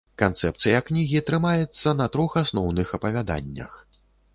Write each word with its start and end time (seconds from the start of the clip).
Канцэпцыя 0.19 0.79
кнігі 0.87 1.21
трымаецца 1.29 1.95
на 2.01 2.11
трох 2.19 2.41
асноўных 2.45 2.87
апавяданнях. 3.01 3.83